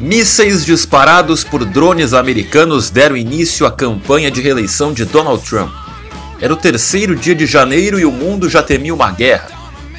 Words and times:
Mísseis 0.00 0.64
disparados 0.64 1.42
por 1.42 1.64
drones 1.64 2.14
americanos 2.14 2.88
deram 2.88 3.16
início 3.16 3.66
à 3.66 3.70
campanha 3.70 4.30
de 4.30 4.40
reeleição 4.40 4.92
de 4.92 5.04
Donald 5.04 5.44
Trump. 5.44 5.72
Era 6.40 6.52
o 6.52 6.56
terceiro 6.56 7.16
dia 7.16 7.34
de 7.34 7.46
janeiro 7.46 7.98
e 7.98 8.04
o 8.04 8.12
mundo 8.12 8.48
já 8.48 8.62
temia 8.62 8.94
uma 8.94 9.10
guerra. 9.10 9.48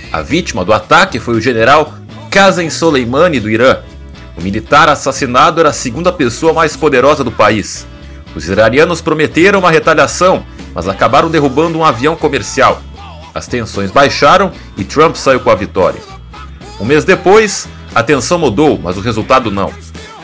A 0.09 0.21
vítima 0.21 0.63
do 0.63 0.71
ataque 0.71 1.19
foi 1.19 1.35
o 1.35 1.41
general 1.41 1.95
Qasem 2.31 2.69
Soleimani 2.69 3.41
do 3.41 3.49
Irã. 3.49 3.79
O 4.37 4.41
militar 4.41 4.87
assassinado 4.87 5.59
era 5.59 5.69
a 5.69 5.73
segunda 5.73 6.13
pessoa 6.13 6.53
mais 6.53 6.77
poderosa 6.77 7.21
do 7.21 7.31
país. 7.31 7.85
Os 8.33 8.47
iranianos 8.47 9.01
prometeram 9.01 9.59
uma 9.59 9.69
retaliação, 9.69 10.45
mas 10.73 10.87
acabaram 10.87 11.29
derrubando 11.29 11.77
um 11.77 11.83
avião 11.83 12.15
comercial. 12.15 12.81
As 13.35 13.47
tensões 13.47 13.91
baixaram 13.91 14.53
e 14.77 14.85
Trump 14.85 15.17
saiu 15.17 15.41
com 15.41 15.49
a 15.49 15.55
vitória. 15.55 15.99
Um 16.79 16.85
mês 16.85 17.03
depois, 17.03 17.67
a 17.93 18.01
tensão 18.01 18.39
mudou, 18.39 18.79
mas 18.81 18.95
o 18.95 19.01
resultado 19.01 19.51
não. 19.51 19.73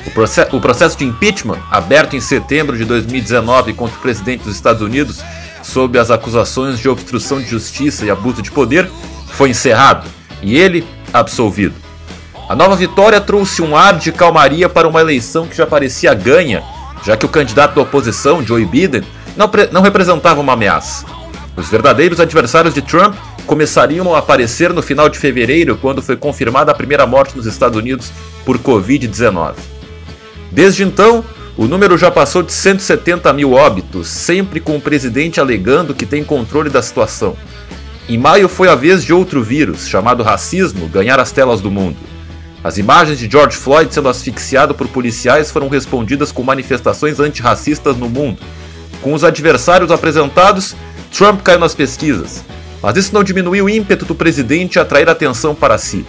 O, 0.07 0.61
processo 0.61 0.97
de 0.97 1.03
impeachment, 1.03 1.59
aberto 1.69 2.15
em 2.15 2.21
setembro 2.21 2.77
de 2.77 2.85
2019 2.85 3.73
contra 3.73 3.97
o 3.97 4.01
presidente 4.01 4.43
dos 4.43 4.55
Estados 4.55 4.81
Unidos, 4.81 5.23
sob 5.63 5.97
as 5.97 6.11
acusações 6.11 6.79
de 6.79 6.87
obstrução 6.87 7.41
de 7.41 7.47
justiça 7.47 8.05
e 8.05 8.11
abuso 8.11 8.41
de 8.41 8.51
poder, 8.51 8.89
foi 9.33 9.49
encerrado 9.49 10.07
e 10.41 10.55
ele 10.55 10.85
absolvido. 11.11 11.75
A 12.47 12.55
nova 12.55 12.75
vitória 12.75 13.19
trouxe 13.19 13.61
um 13.61 13.75
ar 13.75 13.97
de 13.97 14.11
calmaria 14.11 14.69
para 14.69 14.87
uma 14.87 15.01
eleição 15.01 15.47
que 15.47 15.57
já 15.57 15.65
parecia 15.65 16.13
ganha, 16.13 16.63
já 17.03 17.17
que 17.17 17.25
o 17.25 17.29
candidato 17.29 17.75
da 17.75 17.81
oposição, 17.81 18.45
Joe 18.45 18.63
Biden, 18.63 19.03
não, 19.35 19.49
não 19.71 19.81
representava 19.81 20.39
uma 20.39 20.53
ameaça. 20.53 21.05
Os 21.57 21.67
verdadeiros 21.69 22.19
adversários 22.19 22.73
de 22.73 22.81
Trump 22.81 23.15
começariam 23.45 24.13
a 24.13 24.19
aparecer 24.19 24.71
no 24.73 24.81
final 24.81 25.09
de 25.09 25.17
fevereiro, 25.17 25.77
quando 25.77 26.01
foi 26.01 26.15
confirmada 26.15 26.71
a 26.71 26.75
primeira 26.75 27.05
morte 27.05 27.35
nos 27.35 27.45
Estados 27.45 27.77
Unidos 27.77 28.11
por 28.45 28.59
Covid-19. 28.59 29.55
Desde 30.51 30.83
então, 30.83 31.23
o 31.57 31.67
número 31.67 31.97
já 31.97 32.11
passou 32.11 32.43
de 32.43 32.51
170 32.51 33.31
mil 33.33 33.53
óbitos, 33.53 34.07
sempre 34.07 34.59
com 34.59 34.75
o 34.75 34.81
presidente 34.81 35.39
alegando 35.39 35.93
que 35.93 36.05
tem 36.05 36.23
controle 36.23 36.69
da 36.69 36.81
situação. 36.81 37.35
Em 38.07 38.17
maio 38.17 38.47
foi 38.47 38.67
a 38.67 38.75
vez 38.75 39.03
de 39.03 39.13
outro 39.13 39.41
vírus, 39.41 39.87
chamado 39.87 40.21
racismo, 40.21 40.87
ganhar 40.87 41.19
as 41.19 41.31
telas 41.31 41.61
do 41.61 41.71
mundo. 41.71 41.97
As 42.63 42.77
imagens 42.77 43.19
de 43.19 43.29
George 43.29 43.55
Floyd 43.55 43.93
sendo 43.93 44.09
asfixiado 44.09 44.73
por 44.73 44.87
policiais 44.87 45.49
foram 45.49 45.69
respondidas 45.69 46.31
com 46.31 46.43
manifestações 46.43 47.19
antirracistas 47.19 47.95
no 47.95 48.09
mundo. 48.09 48.39
Com 49.01 49.13
os 49.13 49.23
adversários 49.23 49.91
apresentados, 49.91 50.75
Trump 51.15 51.41
caiu 51.41 51.59
nas 51.59 51.73
pesquisas. 51.75 52.43
Mas 52.81 52.97
isso 52.97 53.13
não 53.13 53.23
diminuiu 53.23 53.65
o 53.65 53.69
ímpeto 53.69 54.03
do 54.03 54.13
presidente 54.13 54.77
a 54.77 54.81
atrair 54.81 55.07
atenção 55.09 55.55
para 55.55 55.77
si. 55.77 56.05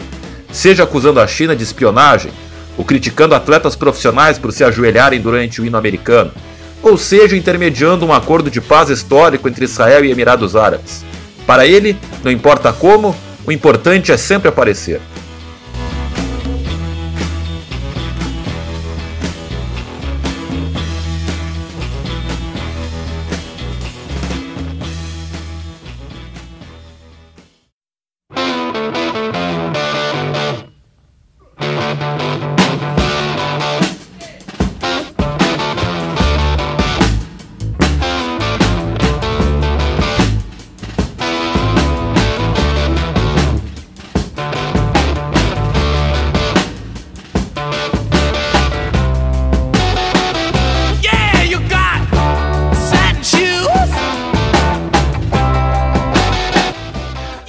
Seja 0.50 0.82
acusando 0.82 1.20
a 1.20 1.26
China 1.26 1.54
de 1.54 1.62
espionagem, 1.62 2.32
ou 2.76 2.84
criticando 2.84 3.34
atletas 3.34 3.74
profissionais 3.74 4.38
por 4.38 4.52
se 4.52 4.62
ajoelharem 4.64 5.20
durante 5.20 5.60
o 5.60 5.66
hino 5.66 5.78
americano, 5.78 6.32
ou 6.82 6.96
seja, 6.96 7.36
intermediando 7.36 8.04
um 8.04 8.12
acordo 8.12 8.50
de 8.50 8.60
paz 8.60 8.90
histórico 8.90 9.48
entre 9.48 9.64
Israel 9.64 10.04
e 10.04 10.10
Emirados 10.10 10.54
Árabes. 10.54 11.04
Para 11.46 11.66
ele, 11.66 11.96
não 12.22 12.30
importa 12.30 12.72
como, 12.72 13.16
o 13.46 13.52
importante 13.52 14.12
é 14.12 14.16
sempre 14.16 14.48
aparecer. 14.48 15.00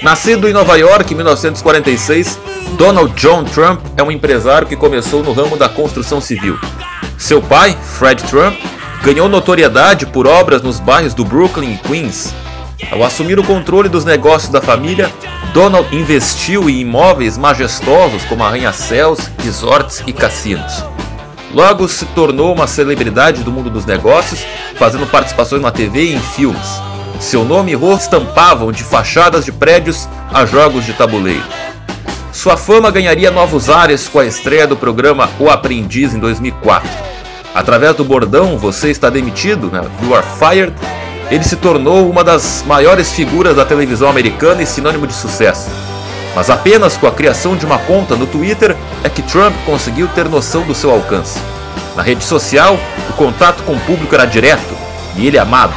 Nascido 0.08 0.48
em 0.48 0.54
Nova 0.54 0.78
York 0.78 1.14
em 1.14 1.18
1946, 1.18 2.40
Donald 2.78 3.14
John 3.16 3.44
Trump 3.44 3.82
é 3.98 4.02
um 4.02 4.10
empresário 4.10 4.66
que 4.66 4.78
começou 4.78 5.22
no 5.22 5.34
ramo 5.34 5.58
da 5.58 5.68
construção 5.68 6.22
civil. 6.22 6.58
Seu 7.18 7.42
pai, 7.42 7.78
Fred 7.84 8.24
Trump, 8.24 8.58
ganhou 9.04 9.28
notoriedade 9.28 10.06
por 10.06 10.26
obras 10.26 10.62
nos 10.62 10.80
bairros 10.80 11.14
do 11.14 11.26
Brooklyn 11.26 11.74
e 11.74 11.78
Queens. 11.86 12.34
Ao 12.90 13.04
assumir 13.04 13.38
o 13.38 13.44
controle 13.44 13.90
dos 13.90 14.06
negócios 14.06 14.50
da 14.50 14.62
família, 14.62 15.12
Donald 15.54 15.94
investiu 15.94 16.70
em 16.70 16.80
imóveis 16.80 17.38
majestosos 17.38 18.24
como 18.24 18.46
arranha-céus, 18.46 19.20
resorts 19.44 20.02
e 20.08 20.14
cassinos. 20.14 20.86
Logo 21.54 21.86
se 21.90 22.06
tornou 22.06 22.54
uma 22.54 22.66
celebridade 22.66 23.44
do 23.44 23.52
mundo 23.52 23.70
dos 23.70 23.86
negócios, 23.86 24.40
fazendo 24.78 25.06
participações 25.06 25.62
na 25.62 25.70
TV 25.70 26.06
e 26.06 26.14
em 26.14 26.20
filmes. 26.22 26.97
Seu 27.20 27.44
nome 27.44 27.72
e 27.72 27.76
rosto 27.76 28.04
estampavam 28.04 28.72
de 28.72 28.84
fachadas 28.84 29.44
de 29.44 29.52
prédios 29.52 30.08
a 30.32 30.46
jogos 30.46 30.86
de 30.86 30.94
tabuleiro. 30.94 31.44
Sua 32.32 32.56
fama 32.56 32.92
ganharia 32.92 33.32
novos 33.32 33.70
ares 33.70 34.08
com 34.08 34.20
a 34.20 34.26
estreia 34.26 34.68
do 34.68 34.78
programa 34.78 35.30
O 35.40 35.50
Aprendiz 35.50 36.14
em 36.14 36.20
2004. 36.20 36.88
Através 37.56 37.96
do 37.96 38.04
bordão 38.04 38.58
Você 38.58 38.92
está 38.92 39.10
demitido, 39.10 39.72
né? 39.72 39.82
You 40.04 40.16
are 40.16 40.26
fired, 40.38 40.74
ele 41.32 41.44
se 41.44 41.56
tornou 41.56 42.10
uma 42.10 42.24
das 42.24 42.64
maiores 42.68 43.12
figuras 43.12 43.56
da 43.56 43.66
televisão 43.66 44.08
americana 44.08 44.62
e 44.62 44.68
sinônimo 44.68 45.08
de 45.08 45.14
sucesso. 45.14 45.70
Mas 46.36 46.52
apenas 46.52 46.96
com 46.96 47.08
a 47.08 47.12
criação 47.12 47.56
de 47.58 47.66
uma 47.66 47.80
conta 47.80 48.16
no 48.16 48.28
Twitter 48.28 48.78
é 49.04 49.10
que 49.10 49.24
Trump 49.24 49.56
conseguiu 49.66 50.08
ter 50.10 50.30
noção 50.30 50.62
do 50.62 50.76
seu 50.76 50.92
alcance. 50.92 51.40
Na 51.96 52.04
rede 52.04 52.24
social, 52.24 52.78
o 53.10 53.14
contato 53.14 53.64
com 53.64 53.74
o 53.74 53.80
público 53.80 54.14
era 54.14 54.26
direto 54.26 54.78
e 55.16 55.26
ele 55.26 55.40
amado. 55.40 55.74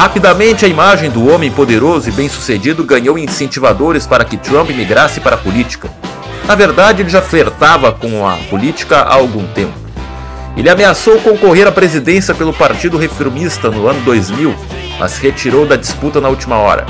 Rapidamente, 0.00 0.64
a 0.64 0.68
imagem 0.68 1.10
do 1.10 1.28
homem 1.28 1.50
poderoso 1.50 2.08
e 2.08 2.12
bem-sucedido 2.12 2.82
ganhou 2.82 3.18
incentivadores 3.18 4.06
para 4.06 4.24
que 4.24 4.38
Trump 4.38 4.70
migrasse 4.70 5.20
para 5.20 5.36
a 5.36 5.38
política. 5.38 5.90
Na 6.46 6.54
verdade, 6.54 7.02
ele 7.02 7.10
já 7.10 7.20
flertava 7.20 7.92
com 7.92 8.26
a 8.26 8.36
política 8.48 9.00
há 9.00 9.12
algum 9.12 9.46
tempo. 9.48 9.74
Ele 10.56 10.70
ameaçou 10.70 11.18
concorrer 11.18 11.66
à 11.68 11.70
presidência 11.70 12.34
pelo 12.34 12.54
Partido 12.54 12.96
Reformista 12.96 13.70
no 13.70 13.86
ano 13.88 14.00
2000, 14.00 14.54
mas 14.98 15.12
se 15.12 15.20
retirou 15.20 15.66
da 15.66 15.76
disputa 15.76 16.18
na 16.18 16.30
última 16.30 16.56
hora. 16.56 16.86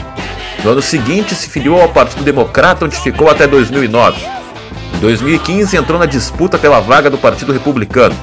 No 0.63 0.71
ano 0.71 0.81
seguinte, 0.81 1.35
se 1.35 1.51
filiou 1.51 1.83
ao 1.83 1.89
Partido 1.89 2.23
Democrata, 2.23 2.85
onde 2.85 2.95
ficou 2.95 3.29
até 3.29 3.45
2009. 3.45 4.25
Em 4.95 5.01
2015, 5.01 5.77
entrou 5.77 5.99
na 5.99 6.07
disputa 6.07 6.57
pela 6.57 6.79
vaga 6.79 7.11
do 7.11 7.19
Partido 7.19 7.53
Republicano. 7.53 8.15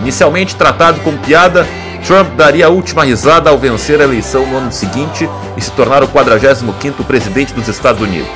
Inicialmente 0.00 0.56
tratado 0.56 0.98
como 1.00 1.18
piada, 1.18 1.66
Trump 2.06 2.34
daria 2.36 2.66
a 2.66 2.68
última 2.68 3.02
risada 3.02 3.48
ao 3.48 3.56
vencer 3.56 3.98
a 3.98 4.04
eleição 4.04 4.46
no 4.46 4.58
ano 4.58 4.70
seguinte 4.70 5.28
e 5.56 5.60
se 5.60 5.70
tornar 5.70 6.02
o 6.02 6.08
45º 6.08 7.02
presidente 7.06 7.54
dos 7.54 7.66
Estados 7.66 8.02
Unidos. 8.02 8.28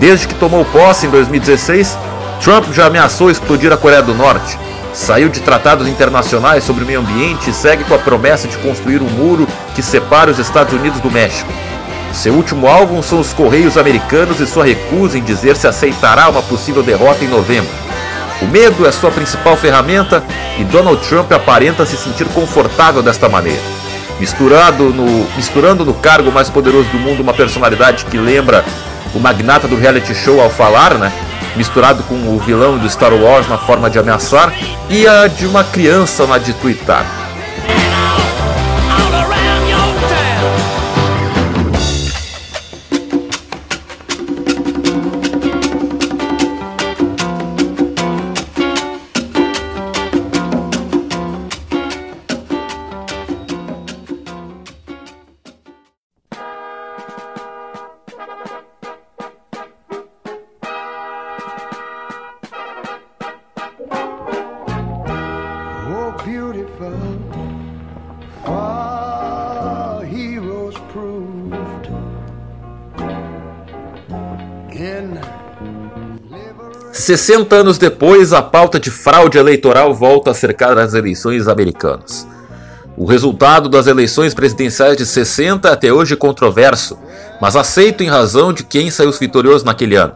Desde 0.00 0.26
que 0.26 0.34
tomou 0.34 0.64
posse 0.64 1.06
em 1.06 1.10
2016, 1.10 1.96
Trump 2.42 2.72
já 2.72 2.86
ameaçou 2.86 3.30
explodir 3.30 3.72
a 3.72 3.76
Coreia 3.76 4.02
do 4.02 4.14
Norte, 4.14 4.58
saiu 4.92 5.28
de 5.28 5.40
tratados 5.40 5.86
internacionais 5.86 6.64
sobre 6.64 6.82
o 6.82 6.86
meio 6.86 7.00
ambiente 7.00 7.50
e 7.50 7.54
segue 7.54 7.84
com 7.84 7.94
a 7.94 7.98
promessa 7.98 8.48
de 8.48 8.58
construir 8.58 9.00
um 9.00 9.08
muro 9.10 9.46
que 9.76 9.82
separe 9.82 10.32
os 10.32 10.38
Estados 10.40 10.74
Unidos 10.74 11.00
do 11.00 11.10
México. 11.10 11.52
Seu 12.12 12.34
último 12.34 12.66
alvo 12.66 13.00
são 13.00 13.20
os 13.20 13.32
Correios 13.32 13.78
americanos 13.78 14.40
e 14.40 14.46
sua 14.46 14.64
recusa 14.64 15.16
em 15.16 15.22
dizer 15.22 15.56
se 15.56 15.68
aceitará 15.68 16.28
uma 16.28 16.42
possível 16.42 16.82
derrota 16.82 17.24
em 17.24 17.28
novembro. 17.28 17.85
O 18.42 18.46
medo 18.46 18.86
é 18.86 18.92
sua 18.92 19.10
principal 19.10 19.56
ferramenta 19.56 20.22
e 20.58 20.64
Donald 20.64 21.00
Trump 21.06 21.32
aparenta 21.32 21.86
se 21.86 21.96
sentir 21.96 22.26
confortável 22.26 23.02
desta 23.02 23.28
maneira. 23.28 23.60
Misturado 24.20 24.84
no, 24.90 25.26
misturando 25.36 25.84
no 25.84 25.94
cargo 25.94 26.30
mais 26.30 26.50
poderoso 26.50 26.88
do 26.90 26.98
mundo 26.98 27.20
uma 27.20 27.32
personalidade 27.32 28.04
que 28.06 28.18
lembra 28.18 28.64
o 29.14 29.18
magnata 29.18 29.66
do 29.66 29.76
reality 29.76 30.14
show 30.14 30.40
ao 30.40 30.50
falar, 30.50 30.94
né? 30.94 31.12
Misturado 31.54 32.02
com 32.02 32.14
o 32.14 32.38
vilão 32.38 32.76
do 32.76 32.88
Star 32.88 33.14
Wars 33.14 33.48
na 33.48 33.56
forma 33.56 33.88
de 33.88 33.98
ameaçar 33.98 34.52
e 34.90 35.06
a 35.06 35.26
de 35.26 35.46
uma 35.46 35.64
criança 35.64 36.26
na 36.26 36.36
de 36.36 36.52
twittar. 66.16 67.56
60 76.92 77.54
anos 77.54 77.78
depois, 77.78 78.32
a 78.32 78.42
pauta 78.42 78.80
de 78.80 78.90
fraude 78.90 79.38
eleitoral 79.38 79.94
volta 79.94 80.30
a 80.30 80.34
cercar 80.34 80.76
as 80.76 80.94
eleições 80.94 81.46
americanas. 81.46 82.26
O 82.96 83.04
resultado 83.04 83.68
das 83.68 83.86
eleições 83.86 84.32
presidenciais 84.32 84.96
de 84.96 85.04
60 85.04 85.68
é 85.68 85.72
até 85.72 85.92
hoje 85.92 86.16
controverso, 86.16 86.98
mas 87.40 87.54
aceito 87.54 88.02
em 88.02 88.08
razão 88.08 88.52
de 88.52 88.64
quem 88.64 88.90
saiu 88.90 89.12
vitorioso 89.12 89.64
naquele 89.64 89.94
ano. 89.94 90.14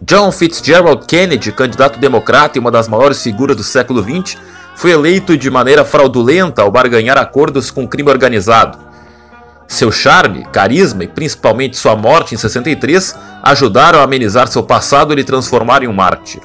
John 0.00 0.32
Fitzgerald 0.32 1.06
Kennedy, 1.06 1.52
candidato 1.52 1.98
democrata 1.98 2.58
e 2.58 2.60
uma 2.60 2.70
das 2.70 2.88
maiores 2.88 3.22
figuras 3.22 3.56
do 3.56 3.62
século 3.62 4.02
XX, 4.02 4.36
foi 4.76 4.90
eleito 4.90 5.36
de 5.36 5.50
maneira 5.50 5.84
fraudulenta 5.84 6.62
ao 6.62 6.70
barganhar 6.70 7.16
acordos 7.16 7.70
com 7.70 7.86
crime 7.86 8.10
organizado. 8.10 8.78
Seu 9.66 9.90
charme, 9.90 10.44
carisma 10.52 11.04
e 11.04 11.08
principalmente 11.08 11.76
sua 11.76 11.96
morte 11.96 12.34
em 12.34 12.38
63 12.38 13.16
ajudaram 13.42 14.00
a 14.00 14.02
amenizar 14.02 14.48
seu 14.48 14.62
passado 14.62 15.12
e 15.12 15.16
lhe 15.16 15.24
transformar 15.24 15.82
em 15.82 15.88
um 15.88 15.92
mártir. 15.92 16.40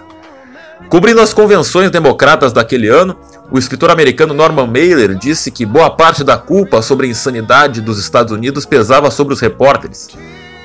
Cobrindo 0.88 1.22
as 1.22 1.34
convenções 1.34 1.92
democratas 1.92 2.54
daquele 2.54 2.88
ano, 2.88 3.16
o 3.52 3.60
escritor 3.60 3.92
americano 3.92 4.34
Norman 4.34 4.66
Mailer 4.66 5.14
disse 5.16 5.52
que 5.52 5.66
boa 5.66 5.90
parte 5.90 6.24
da 6.24 6.38
culpa 6.38 6.82
sobre 6.82 7.06
a 7.06 7.10
insanidade 7.10 7.82
dos 7.82 8.00
Estados 8.00 8.32
Unidos 8.32 8.66
pesava 8.66 9.12
sobre 9.12 9.34
os 9.34 9.40
repórteres. 9.40 10.08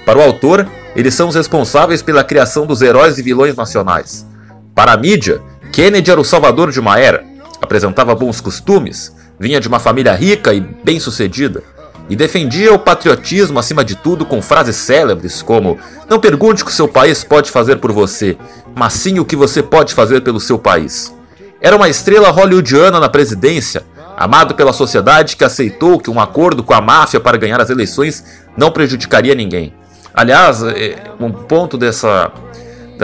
Para 0.06 0.18
o 0.18 0.22
autor, 0.22 0.66
eles 0.94 1.14
são 1.14 1.28
os 1.28 1.34
responsáveis 1.34 2.02
pela 2.02 2.24
criação 2.24 2.66
dos 2.66 2.80
heróis 2.80 3.18
e 3.18 3.22
vilões 3.22 3.56
nacionais. 3.56 4.26
Para 4.74 4.92
a 4.92 4.96
mídia, 4.96 5.42
Kennedy 5.72 6.10
era 6.10 6.20
o 6.20 6.24
salvador 6.24 6.70
de 6.70 6.78
uma 6.78 6.98
era, 6.98 7.24
apresentava 7.64 8.14
bons 8.14 8.40
costumes, 8.40 9.14
vinha 9.38 9.60
de 9.60 9.68
uma 9.68 9.80
família 9.80 10.14
rica 10.14 10.54
e 10.54 10.60
bem-sucedida 10.60 11.62
e 12.08 12.14
defendia 12.14 12.72
o 12.72 12.78
patriotismo 12.78 13.58
acima 13.58 13.84
de 13.84 13.96
tudo 13.96 14.26
com 14.26 14.42
frases 14.42 14.76
célebres 14.76 15.42
como: 15.42 15.78
Não 16.08 16.20
pergunte 16.20 16.62
o 16.62 16.66
que 16.66 16.72
seu 16.72 16.86
país 16.86 17.24
pode 17.24 17.50
fazer 17.50 17.76
por 17.76 17.92
você, 17.92 18.36
mas 18.74 18.92
sim 18.92 19.18
o 19.18 19.24
que 19.24 19.36
você 19.36 19.62
pode 19.62 19.94
fazer 19.94 20.20
pelo 20.20 20.40
seu 20.40 20.58
país. 20.58 21.14
Era 21.60 21.76
uma 21.76 21.88
estrela 21.88 22.30
hollywoodiana 22.30 23.00
na 23.00 23.08
presidência, 23.08 23.82
amado 24.16 24.54
pela 24.54 24.72
sociedade 24.72 25.36
que 25.36 25.44
aceitou 25.44 25.98
que 25.98 26.10
um 26.10 26.20
acordo 26.20 26.62
com 26.62 26.74
a 26.74 26.80
máfia 26.80 27.20
para 27.20 27.38
ganhar 27.38 27.60
as 27.60 27.70
eleições 27.70 28.24
não 28.56 28.70
prejudicaria 28.70 29.34
ninguém. 29.34 29.74
Aliás, 30.12 30.62
é, 30.62 30.96
um 31.18 31.32
ponto 31.32 31.76
dessa, 31.76 32.30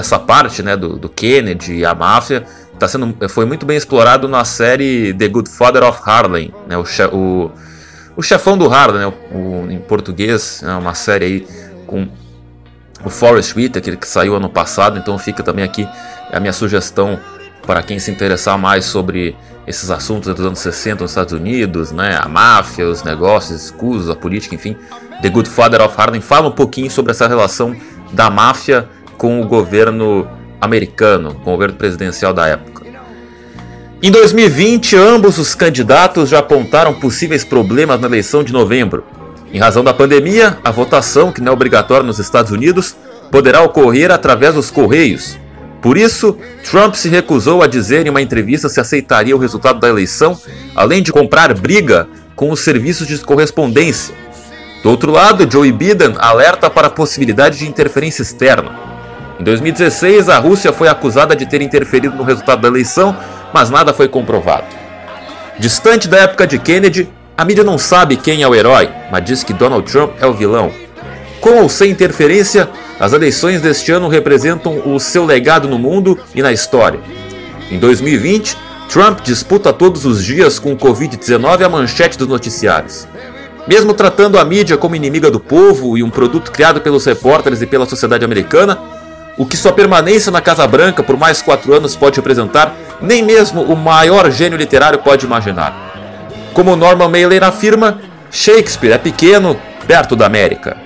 dessa 0.00 0.18
parte 0.18 0.62
né, 0.62 0.76
do, 0.76 0.96
do 0.96 1.08
Kennedy 1.08 1.84
a 1.84 1.94
máfia 1.94 2.44
tá 2.78 2.88
sendo, 2.88 3.14
foi 3.28 3.44
muito 3.44 3.66
bem 3.66 3.76
explorado 3.76 4.26
na 4.26 4.42
série 4.44 5.12
The 5.12 5.28
Good 5.28 5.50
Father 5.50 5.84
of 5.84 6.00
Harlem, 6.04 6.52
né, 6.66 6.76
o, 6.78 6.84
o 7.16 7.50
o 8.16 8.22
Chefão 8.22 8.58
do 8.58 8.70
Harlem, 8.70 9.00
né, 9.00 9.12
o, 9.32 9.70
em 9.70 9.78
português, 9.78 10.62
é 10.62 10.72
uma 10.72 10.94
série 10.94 11.24
aí 11.24 11.46
com 11.86 12.08
o 13.04 13.08
Forrest 13.08 13.54
Whitaker 13.56 13.96
que 13.96 14.06
saiu 14.06 14.34
ano 14.34 14.50
passado, 14.50 14.98
então 14.98 15.16
fica 15.18 15.42
também 15.42 15.64
aqui 15.64 15.88
a 16.30 16.40
minha 16.40 16.52
sugestão 16.52 17.18
para 17.66 17.82
quem 17.82 17.98
se 17.98 18.10
interessar 18.10 18.58
mais 18.58 18.84
sobre 18.84 19.36
esses 19.66 19.90
assuntos 19.90 20.34
dos 20.34 20.44
anos 20.44 20.58
60 20.58 21.04
nos 21.04 21.12
Estados 21.12 21.32
Unidos, 21.32 21.92
né, 21.92 22.18
a 22.20 22.28
máfia, 22.28 22.86
os 22.86 23.02
negócios 23.02 23.64
escusos, 23.64 24.10
a 24.10 24.16
política, 24.16 24.54
enfim. 24.54 24.76
The 25.22 25.28
Good 25.28 25.48
Father 25.48 25.80
of 25.82 25.94
Harlem 25.96 26.20
fala 26.20 26.48
um 26.48 26.52
pouquinho 26.52 26.90
sobre 26.90 27.12
essa 27.12 27.28
relação 27.28 27.76
da 28.12 28.28
máfia 28.28 28.88
com 29.20 29.38
o 29.38 29.44
governo 29.46 30.26
americano, 30.58 31.34
com 31.44 31.50
o 31.50 31.52
governo 31.52 31.76
presidencial 31.76 32.32
da 32.32 32.46
época. 32.46 32.86
Em 34.02 34.10
2020, 34.10 34.96
ambos 34.96 35.36
os 35.36 35.54
candidatos 35.54 36.30
já 36.30 36.38
apontaram 36.38 36.94
possíveis 36.94 37.44
problemas 37.44 38.00
na 38.00 38.06
eleição 38.06 38.42
de 38.42 38.50
novembro. 38.50 39.04
Em 39.52 39.58
razão 39.58 39.84
da 39.84 39.92
pandemia, 39.92 40.56
a 40.64 40.70
votação, 40.70 41.30
que 41.30 41.42
não 41.42 41.50
é 41.50 41.54
obrigatória 41.54 42.02
nos 42.02 42.18
Estados 42.18 42.50
Unidos, 42.50 42.96
poderá 43.30 43.60
ocorrer 43.60 44.10
através 44.10 44.54
dos 44.54 44.70
correios. 44.70 45.38
Por 45.82 45.98
isso, 45.98 46.38
Trump 46.70 46.94
se 46.94 47.10
recusou 47.10 47.62
a 47.62 47.66
dizer 47.66 48.06
em 48.06 48.10
uma 48.10 48.22
entrevista 48.22 48.70
se 48.70 48.80
aceitaria 48.80 49.36
o 49.36 49.38
resultado 49.38 49.80
da 49.80 49.88
eleição, 49.90 50.40
além 50.74 51.02
de 51.02 51.12
comprar 51.12 51.52
briga 51.52 52.08
com 52.34 52.50
os 52.50 52.60
serviços 52.60 53.06
de 53.06 53.18
correspondência. 53.18 54.14
Do 54.82 54.88
outro 54.88 55.12
lado, 55.12 55.46
Joe 55.50 55.70
Biden 55.70 56.14
alerta 56.16 56.70
para 56.70 56.86
a 56.86 56.90
possibilidade 56.90 57.58
de 57.58 57.68
interferência 57.68 58.22
externa. 58.22 58.89
Em 59.40 59.42
2016, 59.42 60.28
a 60.28 60.38
Rússia 60.38 60.72
foi 60.72 60.86
acusada 60.86 61.34
de 61.34 61.46
ter 61.46 61.62
interferido 61.62 62.14
no 62.14 62.22
resultado 62.22 62.60
da 62.60 62.68
eleição 62.68 63.16
mas 63.52 63.70
nada 63.70 63.92
foi 63.92 64.08
comprovado. 64.08 64.64
Distante 65.58 66.08
da 66.08 66.18
época 66.18 66.46
de 66.46 66.58
Kennedy, 66.58 67.08
a 67.36 67.44
mídia 67.44 67.64
não 67.64 67.78
sabe 67.78 68.16
quem 68.16 68.42
é 68.42 68.48
o 68.48 68.54
herói, 68.54 68.88
mas 69.10 69.24
diz 69.24 69.44
que 69.44 69.52
Donald 69.52 69.90
Trump 69.90 70.12
é 70.20 70.26
o 70.26 70.32
vilão. 70.32 70.70
Com 71.40 71.62
ou 71.62 71.68
sem 71.68 71.90
interferência, 71.90 72.68
as 72.98 73.12
eleições 73.12 73.60
deste 73.60 73.90
ano 73.92 74.08
representam 74.08 74.82
o 74.86 74.98
seu 75.00 75.24
legado 75.24 75.68
no 75.68 75.78
mundo 75.78 76.18
e 76.34 76.42
na 76.42 76.52
história. 76.52 77.00
Em 77.70 77.78
2020, 77.78 78.56
Trump 78.88 79.20
disputa 79.20 79.72
todos 79.72 80.04
os 80.04 80.22
dias 80.22 80.58
com 80.58 80.72
o 80.72 80.76
Covid-19 80.76 81.64
a 81.64 81.68
manchete 81.68 82.18
dos 82.18 82.28
noticiários. 82.28 83.06
Mesmo 83.66 83.94
tratando 83.94 84.38
a 84.38 84.44
mídia 84.44 84.76
como 84.76 84.96
inimiga 84.96 85.30
do 85.30 85.38
povo 85.38 85.96
e 85.96 86.02
um 86.02 86.10
produto 86.10 86.50
criado 86.50 86.80
pelos 86.80 87.04
repórteres 87.04 87.62
e 87.62 87.66
pela 87.66 87.86
sociedade 87.86 88.24
americana, 88.24 88.78
o 89.40 89.46
que 89.46 89.56
sua 89.56 89.72
permanência 89.72 90.30
na 90.30 90.42
Casa 90.42 90.66
Branca 90.66 91.02
por 91.02 91.16
mais 91.16 91.40
quatro 91.40 91.72
anos 91.72 91.96
pode 91.96 92.16
representar, 92.16 92.76
nem 93.00 93.22
mesmo 93.22 93.62
o 93.62 93.74
maior 93.74 94.30
gênio 94.30 94.58
literário 94.58 94.98
pode 94.98 95.24
imaginar. 95.24 95.94
Como 96.52 96.76
Norman 96.76 97.08
Mailer 97.08 97.42
afirma, 97.42 98.02
Shakespeare 98.30 98.92
é 98.92 98.98
pequeno 98.98 99.58
perto 99.86 100.14
da 100.14 100.26
América. 100.26 100.76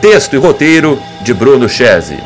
Texto 0.00 0.32
e 0.32 0.38
roteiro 0.38 0.98
de 1.20 1.34
Bruno 1.34 1.68
Chese. 1.68 2.16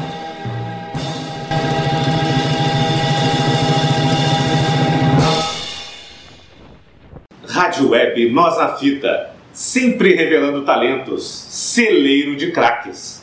Rádio 7.48 7.90
Web 7.90 8.30
Nós 8.30 8.56
na 8.58 8.76
Fita, 8.76 9.30
sempre 9.52 10.14
revelando 10.14 10.62
talentos, 10.62 11.26
celeiro 11.50 12.36
de 12.36 12.52
craques. 12.52 13.17